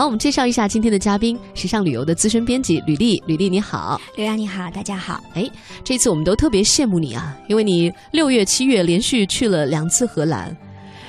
[0.00, 3.22] 好，我们介绍一下今天的嘉宾，时尚旅游的资深编辑吕丽。
[3.26, 5.22] 吕丽你好，刘洋你好，大家好。
[5.34, 5.46] 哎，
[5.84, 10.56] 这次我们都特别羡慕你啊，因为你六月、七月连续去了两次荷兰。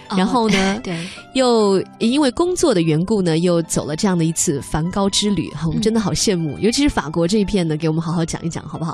[0.10, 0.78] 然后呢？
[0.84, 5.50] 对，又因为工作的缘故呢，又走了这样的一次梵高之旅。
[5.66, 8.94] 我们真的好羡慕，尤其是法国这一片呢，给我们好好讲一讲，好不好？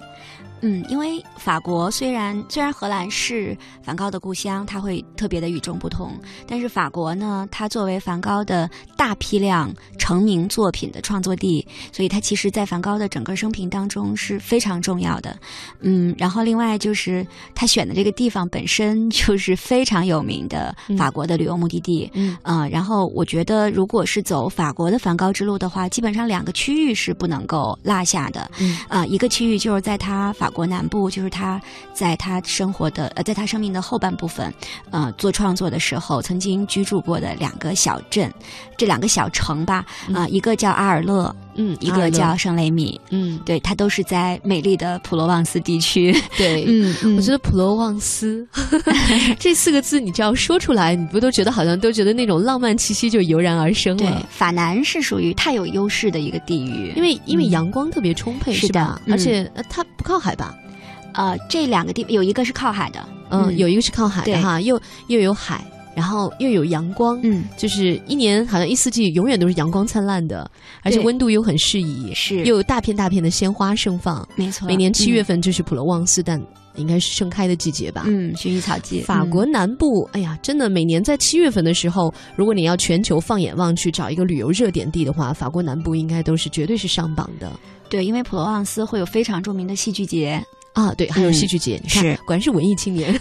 [0.62, 6.14] 嗯，因为法国虽然虽然荷兰是梵高的故乡，它会特别的与众不同，
[6.48, 15.38] 但是法国呢，它作为梵高的大批量成名作品的创作地，所以它其实在梵高的整个生平当中是非常重要的。
[15.82, 22.10] 嗯，然后另外就是他选的这个地方本身就是非常有名的法国的旅游目的地。
[22.16, 28.50] 嗯，啊，然后我觉得如果是走法国的梵高之路的话，基本上两个区域是不能够落下的。
[28.60, 30.47] 嗯，啊，一个区域就是在他法。
[30.48, 31.62] 法国南部就是他
[31.94, 34.54] 在他生活的呃，在他生命的后半部分，
[34.92, 38.34] 呃，做创作的时候曾经居住过的两个小镇，
[38.78, 46.16] 这两个小城吧，啊，一个叫阿尔勒，嗯，一个叫圣雷米，嗯，对，它都是在美丽的普罗旺斯地区。
[46.38, 46.64] 对，
[47.04, 48.48] 嗯，我觉得普罗旺斯
[49.38, 54.06] 这四个字，你只要说出来，你不都觉得好像都觉得那种浪漫气息就油然而生了。
[54.06, 59.02] 对，法南是属于太有优势的一个地域，因为因为阳光特别充沛，是吧？
[59.10, 60.37] 而且它不靠海。
[61.14, 65.64] 吧，呃，这两个地有一个是靠海的，嗯，有一个是靠海的哈，又又有海，
[65.96, 70.50] 然后又有阳光，嗯，就是一年好像一四季永远都是阳光灿烂的，
[70.84, 72.44] 而且温度又很适宜，是。
[72.44, 76.42] 又有大片大片的鲜花盛放，没错，每年七月份就是普罗旺斯但
[76.76, 79.02] 应该是盛开的季节吧，嗯，薰衣草季。
[79.02, 87.52] 法国南部，哎呀，真的每年在七月份的时候，如果你要全球放眼望去找一个旅游热点地的话，法国南部应该都是绝对是上榜的。
[87.90, 90.40] 对，因为普罗旺斯会有非常著名的戏剧节。
[90.78, 93.12] 啊，对，还有戏剧节，你看，果然是文艺青年，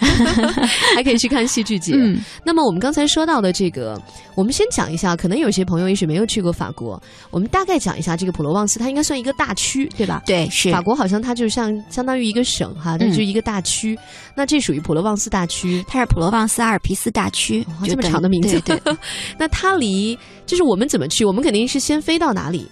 [0.94, 1.94] 还可以去看戏剧节。
[1.96, 3.98] 嗯那么我们刚才说到的这个，
[4.34, 10.22] 我们先讲一下，可能有些朋友也许没有去过法国，我们大概讲一下这个普罗旺斯，它应该算一个大区，对吧？
[10.26, 13.98] 对，是法国好像它就像相当于一个省哈，它就一个大区。
[14.34, 18.60] 那这属于普罗旺斯大区，它是普罗旺斯阿尔皮斯大区，这么长的名字。
[18.60, 18.78] 对，
[19.38, 21.24] 那它离就是我们怎么去？
[21.24, 22.68] 我们肯定是先飞到哪里？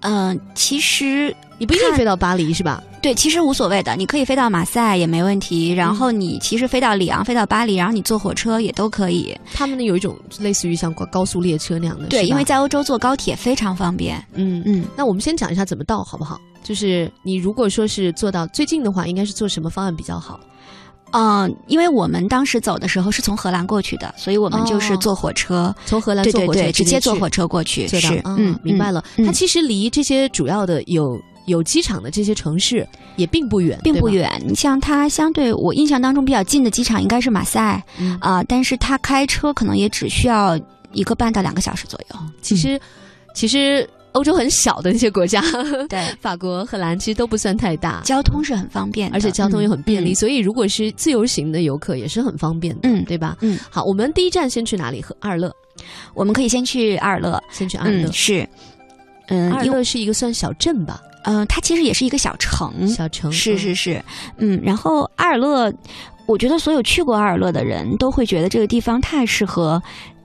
[0.00, 2.82] 嗯，其实你不一定飞到巴黎是吧？
[3.04, 5.70] 对，其实无所谓的，你可以飞到马赛也没问题。
[5.70, 9.38] 然后你其实飞到里昂、飞到巴黎，然后你坐火车也都可以。
[9.52, 14.16] 他们呢有一种类似于像高速列车那样的，对，因为在欧洲坐高铁非常方便。
[14.32, 16.40] 嗯嗯，那我们先讲一下怎么到好不好？
[16.62, 20.40] 就是你如果说是坐到最近的话，应该是坐什么方案比较好？
[21.10, 27.86] 嗯，因为我们当时走的时候是从荷兰过去的，所以我们就是坐火车，从荷兰坐火车直接坐火车过去。
[27.86, 29.04] 是，嗯，明白了。
[29.26, 34.30] 它其实离这些主要的有有机场的这些城市也并不远，并不远。
[34.46, 37.82] 你像它相对我印象当中比较近的机场应该是马赛
[38.20, 40.58] 啊，但是它开车可能也只需要
[40.92, 42.16] 一个半到两个小时左右。
[42.40, 42.80] 其实，
[43.34, 43.88] 其实。
[44.14, 45.42] 欧洲很小的那些国家，
[45.90, 53.36] 对法国、荷兰其实都不算太大，交通是很方便，而且交通也很便利，所以如果是自由行的游客也是很方便的，嗯，对吧？
[53.40, 55.02] 嗯，好，我们第一站先去哪里？
[55.02, 55.52] 和阿尔勒，
[56.14, 58.48] 我们可以先去阿尔勒，先去阿尔勒是，
[59.26, 61.02] 嗯，阿尔勒是一个算小镇吧？
[61.24, 64.02] 嗯，它其实也是一个小城，小城是是是，
[64.38, 65.72] 嗯，然后阿尔勒，
[66.26, 69.82] 我觉得所有去过阿尔勒的人都会觉得这个地方太适合。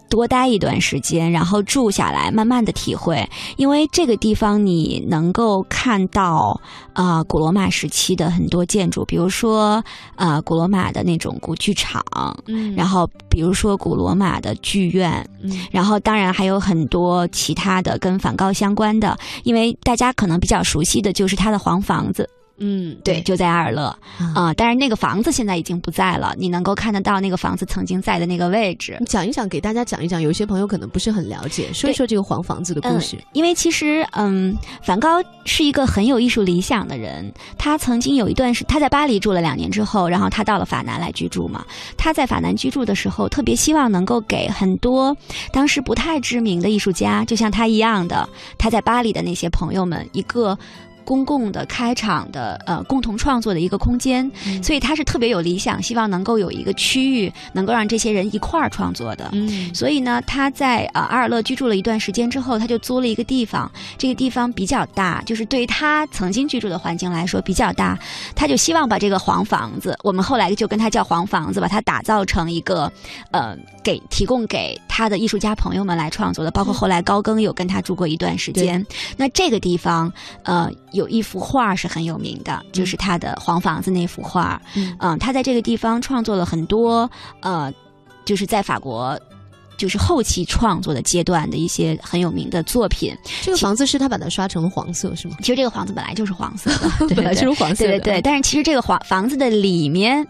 [0.09, 3.27] 多待一段时间，然后住下来，慢慢的体会。
[3.57, 6.59] 因为这个地方你能够看到，
[6.93, 9.83] 呃，古罗马时期的很多建筑，比如说，
[10.15, 12.03] 呃，古罗马的那种古剧场，
[12.47, 22.29] 嗯，然后比如说古罗马的剧院，嗯，然后当然还有很多其他的跟梵高相关的，因为大家可能比较熟悉的就是他的黄房子。
[22.59, 23.95] 嗯，对，就在阿尔勒
[24.35, 26.35] 啊，但是那个房子现在已经不在了。
[26.37, 28.97] 你能够看得到那个房子曾经在的那个位置。
[28.99, 33.17] 你讲一讲，给大家讲一讲，有些朋友可能不是很了解，说一说这个黄房子的故事。
[33.33, 37.31] 因为其实，嗯，梵高是一个很有艺术理想的人。
[37.57, 41.65] 他曾经有一段时，他在巴黎住了两年之后，然后他到了法南来居住嘛。
[41.97, 45.15] 他在法南居住的时候，特别希望能够给很多
[45.53, 48.27] 当时不太知名的艺术家，就像他一样的，
[48.57, 50.57] 他在巴黎的那些朋友们一个。
[51.09, 59.27] 公共的开场的呃共同创作的一个空间，所以他是特别有理想，希望能够有一个区域能够让这些人一块儿创作的。
[59.31, 67.97] 嗯，所以呢，他在呃阿尔勒居住了一段时间之后，他就租了一个地方，这个地方比较大，就是对于他曾经居住的环境来说比较大，
[68.35, 72.91] 他就希望把这个黄房子，我们后来就跟他叫黄房子，把它打造成一个
[73.31, 78.85] 呃给提供给他的艺术家朋友们来创作的，包括后来高更有跟他住过一段时间。
[79.17, 80.13] 那这个地方
[80.43, 80.69] 呃。
[80.99, 84.61] 有一幅画是很有名的，就是他的黄房子那幅画。
[84.99, 87.09] 嗯，他在这个地方创作了很多，
[87.41, 87.73] 呃，
[88.25, 89.19] 就是在法国
[89.77, 93.15] 就是后期创作的阶段的一些很有名的作品。
[93.41, 95.37] 这个房子是他把它刷成了黄色，是吗？
[95.39, 97.91] 其实这个房子本来就是黄色的， 本来就是黄色的。
[97.91, 100.27] 对对对，但是其实这个黄房子的里面。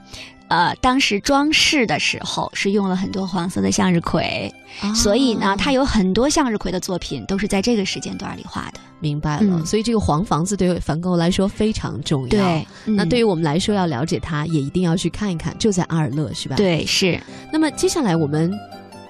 [0.49, 4.53] 呃，当时装饰的时候是用了很多黄色的向日葵，
[4.95, 8.79] 所以呢，他有很多向日葵的作品都是在这个时间段里画的。
[8.99, 12.29] 明白了，所以这个黄房子对梵高来说非常重要。
[12.29, 16.57] 对，那对于我们来说，要了解它，也一定要去看一看，就在阿尔勒，是吧？
[16.57, 17.17] 对，是。
[17.53, 18.51] 那么接下来我们，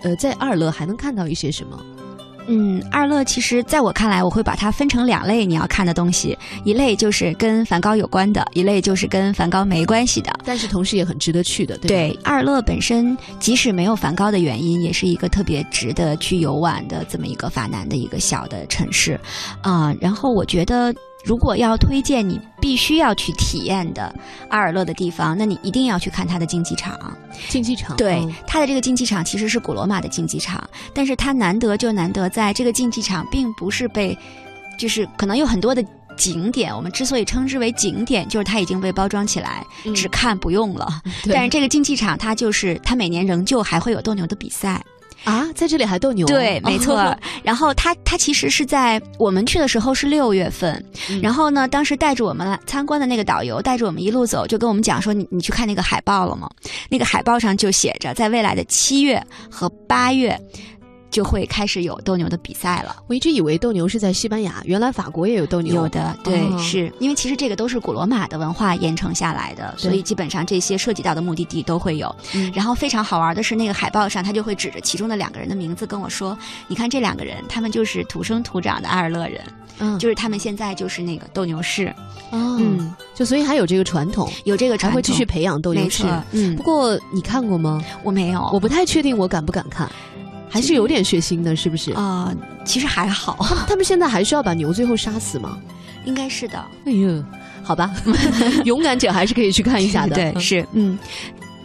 [0.03, 1.83] 呃，在阿尔勒还能看到一些什么？
[2.51, 10.31] 嗯，二乐其实在我看来，我会把它分成两类你要看的东西，一类就是跟梵高有关的，一类就是跟梵高没关系的。
[10.43, 12.17] 但是同时也很值得去的，对。
[12.23, 19.19] 二乐本身即使没有梵高的原因，也是一个特别值得去游玩的这么一个法南的一个小的城市，
[19.61, 19.95] 啊。
[20.01, 20.91] 然后我觉得。
[21.25, 24.13] 如果要推荐你必须要去体验的
[24.49, 26.97] 阿尔勒的地方，那你一定要去看它的竞技场。
[27.49, 34.17] 竞技场，对，它的这个竞技场其实是古罗马的竞技场，但是它难得就难得在这个竞技场并不是被，
[34.77, 35.83] 就是可能有很多的
[36.17, 41.01] 景点，我们之所以称之为景点，就是它已经被包装起来，只看不用了。
[41.31, 44.81] 但是这个竞技场，它就是它每年仍旧还会有斗牛的比赛。
[45.23, 46.25] 啊，在这里还斗牛？
[46.25, 47.15] 对，没错。
[47.43, 50.83] 然后他他其实是在我们去的时候是六月份，
[51.21, 56.49] 然后呢，当时带着我们来参观的那个导游带着我们一路走，就跟我们讲说：“你你去看那个海报了吗？
[56.89, 59.21] 那个海报上就写着，在未来的七月
[59.51, 60.39] 和八月。”
[61.19, 62.95] 就会开始有斗牛的比赛了。
[63.07, 65.73] 我一直以为斗牛是在西班牙，原来法国也有斗牛。
[65.75, 72.15] 有的，对，是因为其实这个都是古罗马的文化延承下来的，所以基本上这些涉及到的目的地都会有。
[72.53, 76.37] 然后非常好玩的是，那个海报上他就会指着其中的两个人的名字跟我说
[76.69, 79.41] ：“你看这两个人，他们就是土生土长的阿尔勒人，
[79.79, 81.93] 嗯，就是他们现在就是那个斗牛士。”
[82.31, 86.05] 哦，嗯，就所以还有这个传统，有这个传统，还会继续培养斗牛士。
[86.31, 87.83] 嗯，不过你看过吗？
[88.03, 89.91] 我没有，我不太确定我敢不敢看。
[90.49, 92.33] 还是有点血腥的，是不是啊？
[92.65, 93.37] 其实还好。
[93.69, 95.57] 他们现在还需要把牛最后杀死吗？
[96.05, 96.57] 应该是的。
[96.85, 97.23] 哎呦，
[97.63, 97.93] 好吧，
[98.65, 100.15] 勇敢者还是可以去看一下的。
[100.33, 100.97] 对，是嗯。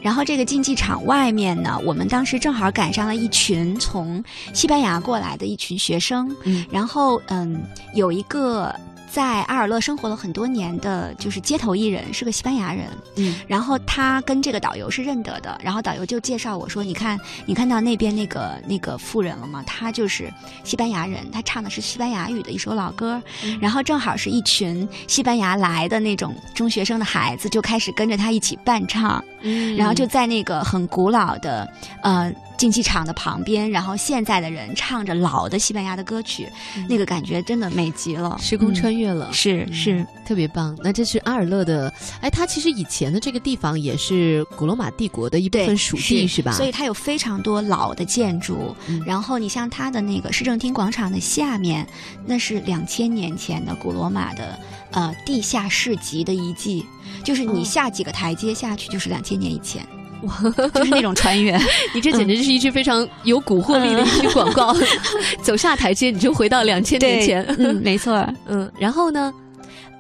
[0.02, 4.22] 然后这个竞技场外面呢，我们当时正好赶上了一群从
[4.52, 6.30] 西班牙过来的一群学生。
[6.44, 6.64] 嗯。
[6.70, 7.62] 然后嗯，
[7.94, 8.74] 有一个。
[9.14, 12.88] 在阿尔勒生活了很多年的就是街头艺人，是个西班牙人。
[13.14, 17.16] 嗯，然后他跟这个导游是认得的，然后导游就介绍我说：“你看，
[17.46, 19.62] 你看到那边那个那个妇人了吗？
[19.64, 20.28] 他就是
[20.64, 23.22] 西班牙人，他唱的是西班牙语的一首老歌。
[23.60, 29.24] 然后正好是一群西班牙来的那种中学生的孩子，就开始跟着他一起伴唱。
[29.44, 36.48] 嗯，然后就在那个很古老的呃。”竞技场的旁边，然后现在的人唱着老的西班牙的歌曲，
[36.88, 40.74] 那个感觉真的美极了，时空穿越了，是是特别棒。
[40.80, 46.52] 那这是阿尔勒的，哎，它其实以前的这个地方也是古罗马帝国的一部分属地，是吧？
[46.52, 48.74] 所以它有非常多老的建筑。
[49.04, 51.84] 然后你像它的那个市政厅广场的下面，
[52.24, 54.56] 那是两千年前的古罗马的
[54.92, 56.84] 呃地下市集的遗迹，
[57.22, 59.86] 就是你下几个台阶下去，就是两千年以前。
[60.72, 61.54] 就是那种穿越，
[61.92, 64.74] 你这简直就是一句非常有蛊惑力的一句广告。
[65.44, 67.44] 走下台阶，你就回到两千年前。
[67.58, 68.26] 嗯，没错。
[68.46, 69.30] 嗯，然后呢？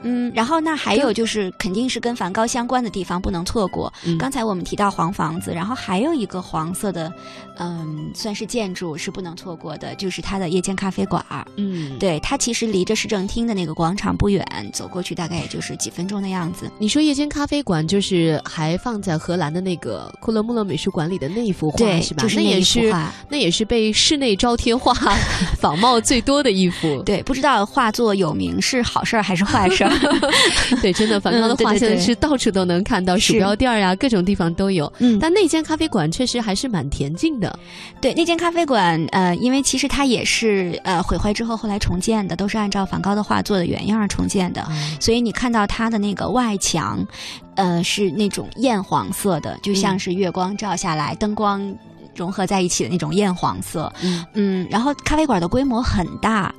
[0.04, 3.92] 嗯，然后那还有就是，肯定是跟梵高相关的地方不能错过。
[4.18, 7.12] 刚才我们提到黄房子，然后还有一个黄色的，
[7.58, 11.24] 嗯，算是建筑是不能错过的，就是它的夜间咖啡馆。
[11.56, 16.70] 嗯，对，它其实离着市政厅的那个广场不远，走过去大概也就是几分钟的样子。
[16.78, 22.22] 你说夜间咖啡馆就是还放在荷兰的那个库勒穆勒美术馆里的那一幅画是吧？
[22.22, 22.94] 就是那也是
[23.28, 24.92] 那也是被室内招贴画
[25.58, 27.02] 仿冒最多的一幅。
[27.04, 29.93] 对，不知道画作有名是好事儿还是坏事儿。
[30.82, 34.92] 对，真的，梵高的画现在是到处都能看到，鼠标垫呀，各种地方都有。
[34.98, 37.58] 嗯，但那间咖啡馆确实还是蛮恬静的。
[38.00, 44.66] 对，那间咖啡馆，呃，因为其实它也是呃毁坏之后后来重建的，都是按照梵高的画作的原样重建的，
[45.00, 47.06] 所以你看到它的那个外墙，
[47.54, 51.74] 呃，是那种艳黄色的，就像是月光照下来，灯光。
[52.14, 53.92] 融合在一起的那种艳黄色，
[54.34, 56.54] 嗯，然后咖啡馆的规模很大，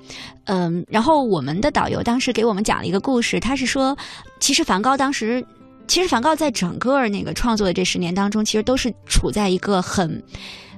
[0.45, 3.97] 嗯，然后我们的导游当时给我们讲了一个故事，他是说，
[4.39, 5.45] 其实梵高当时，
[5.87, 10.23] 其实梵高在整个那个创作的这十年当中，其实都是处在一个很。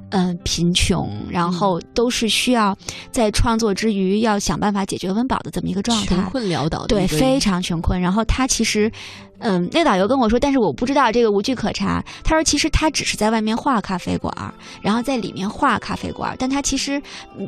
[0.10, 2.76] 嗯，贫穷，然后都是需要
[3.12, 8.00] 在创作之余要想办法解决温饱的这么一个状态，穷困潦倒，对，非常穷困。
[8.00, 8.90] 然后他其实，
[9.40, 12.02] 嗯，那导游跟我说，但是我不知道这个无据可查。
[12.24, 14.34] 他说，其实他只是在外面画咖啡馆，
[14.82, 17.02] 然后在里面画咖啡馆，但他其实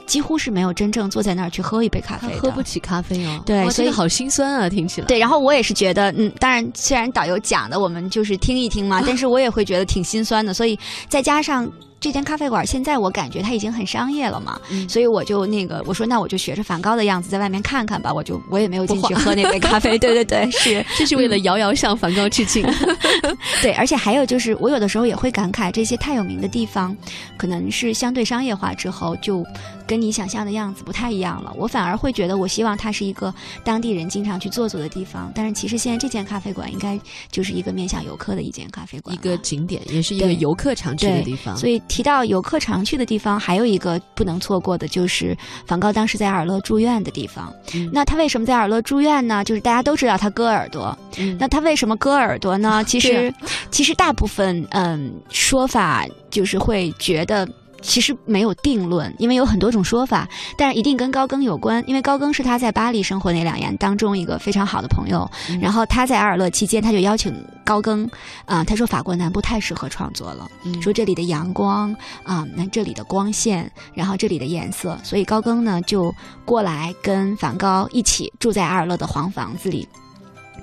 [0.06, 3.42] 几乎是没有真正坐在那儿去喝一杯咖啡，喝不起咖啡哦。
[3.46, 5.08] 对，所以好心酸啊，听起来。
[5.08, 10.54] 对，然后我也是觉得，嗯，当然，虽然导游讲的我们就是听一听嘛， 但是我也会觉得挺心酸的。
[10.54, 11.72] 所以再加上。
[12.00, 19.98] 这间咖啡馆现在我感觉它已经很商业了嘛，所以我就那个我说那我就学着梵高的样子在外面看看吧，我就我也没有进去喝那杯咖啡。
[20.00, 22.66] 对对对，是，这是为了遥遥向梵高致敬。
[23.62, 26.96] 对，而且还有就是，我有的时候也会感慨，这些太有名的地方，
[27.38, 29.46] 可能是相对商业化之后就。
[29.90, 35.32] 跟你想象的样子不太一样了，我反而会觉得，我希望它是一个当地人经常去坐坐的地方。
[35.34, 37.00] 但是其实现在这间咖啡馆应该
[37.32, 41.58] 就是一个面向游客的一间咖啡馆，一个景点，也是一个游客常去的地方。
[41.58, 47.52] 所以提到游客常去的地方，还有一个不能错过的就是梵高当时在阿尔勒住院的地方。
[47.92, 49.44] 那他为什么在阿尔勒住院呢？
[49.44, 50.96] 就是大家都知道他割耳朵。
[51.40, 52.84] 那他为什么割耳朵呢？
[52.86, 53.34] 其实，
[53.72, 57.50] 其实大部分嗯说法就是会觉得。
[57.82, 65.30] 其实没有定论，因为有很多种说法，但是一定跟高更有关，因为高更是他在巴黎生活那两年当中一个非常好的朋友。
[65.62, 67.34] 然后他在阿尔勒期间，他就邀请
[67.64, 68.10] 高更，
[68.46, 70.48] 啊，他说法国南部太适合创作了，
[70.82, 76.14] 说这里的阳光啊，那这里的光线，然后这里的颜色，所以高更呢就
[76.46, 79.88] 过来跟梵高一起住在阿尔勒的黄房子里。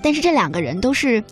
[0.03, 1.23] 但是这两个人都是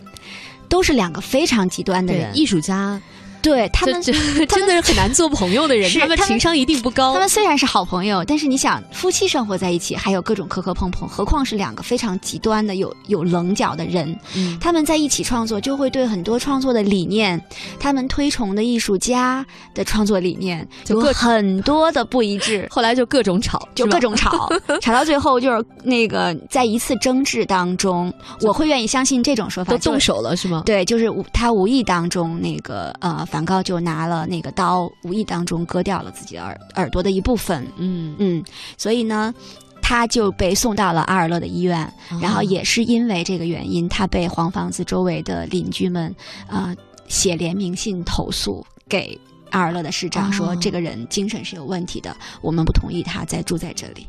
[0.68, 3.00] 都是两个非常极端的人，艺术家。
[3.46, 7.12] 对他们， 真的是很难做朋友的人，他们情商一定不高。
[7.12, 14.18] 他们虽然是好朋友，但是你想，夫妻生活在一起，还有各种磕磕碰碰，何况是两个非常极端的、有有棱角的人。
[14.60, 17.40] 他们在一起创作，就会对很多创作的理念，
[17.78, 22.66] 他们推崇的艺术家的创作理念，有很多的不一致。
[22.74, 24.48] 后来就各种吵，就各种吵，
[24.82, 30.64] 吵到最后就是那个在一次争执当中，我会愿意相信这种说法，都动手了是吗？
[30.66, 33.24] 对，就是他无意当中那个呃。
[33.36, 37.66] 梵高就拿了那个刀，无意当中割掉了自己的耳耳朵的一部分。
[37.76, 38.42] 嗯嗯，
[38.78, 39.34] 所以呢，
[39.82, 41.92] 他就被送到了阿尔勒的医院。
[42.18, 46.16] 然后也是因为这个原因，他被黄房子周围的邻居们
[46.48, 46.74] 啊
[47.08, 54.06] 写联名信投诉给阿尔勒的市长，说这个人精神是有问题的，我们不同意他再住在这里。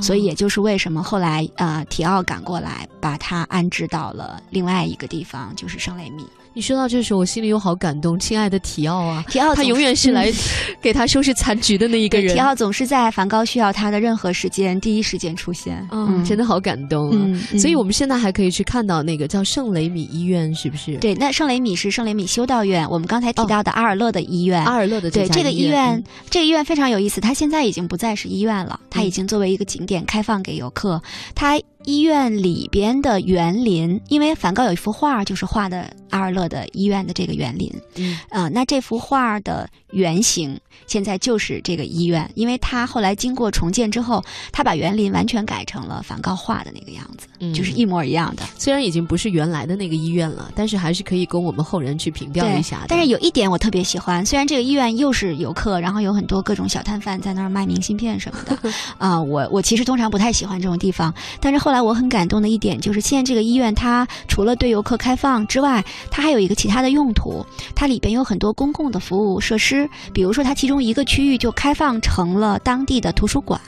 [0.00, 6.24] 所以也就是为什么后来呃提奥赶过来，把他安置到了另外一个地方，就是圣雷米。
[6.58, 9.24] 你说到这时候，我心里又好感动，亲爱的提奥啊！
[9.28, 10.28] 提奥他永远是来
[10.82, 12.34] 给他收拾残局的那一个人。
[12.34, 15.86] 提奥总是在梵高需要他的任何时间，第一时间出现。
[15.92, 17.38] 嗯，真的好感动啊！
[17.56, 20.96] 所以我们现在还可以去看到那个叫圣雷米医院，是不是？
[20.96, 22.84] 对，那圣雷米是圣雷米修道院。
[22.90, 27.20] 我们刚才提到的阿尔勒的医院，阿尔勒的对这个医院，这个医院非常有意思。
[27.20, 31.00] 它现在已经不再是医院了，它已经作为一个景点开放给游客。
[31.36, 31.56] 它
[31.88, 37.72] 医院里边的园林，因为梵高有一幅画，就是画的阿尔勒的医院的这个园林。
[37.94, 48.42] 嗯，啊，那这幅画的原型现在就是这个医院，因为他后来经过重建之后，他把园林完全改成了梵高画的那个样子，就是一模一样的。
[48.58, 52.84] 虽然已经不是原来的那个医院了，但是还是可以供我们后人去凭吊一下。
[52.86, 61.77] 但是有一点我特别喜欢，虽然这个医院又是游客，然后有很多各种小摊贩在那儿卖明信片什么的，啊， 我我其实通常不太喜欢这种地方，但是后来。
[61.80, 67.44] 我很感动的一点就是，现在这个医院它除了对游客开放之外，它还有一个其他的用途。
[67.74, 73.60] 它里边有很多公共的服务设施，比如说它其中一个区域就开放成了当地的图书馆。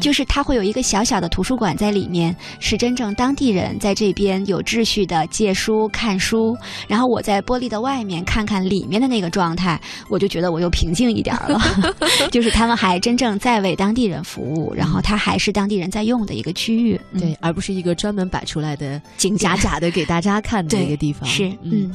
[0.00, 6.56] 就是它会有一个小小的图书馆在里面，是真正当地人在这边有秩序的借书看书。
[6.88, 11.60] 然后我在玻璃的外面看看里面的那个状态，我就觉得我又平静一点了。
[12.30, 19.00] 就是他们还真正在为当地人服务，然后它还是当地人在用的一个区域，对，而不是一个专门摆出来的
[19.38, 21.28] 假假的给大家看的一个地方。
[21.28, 21.92] 是，嗯。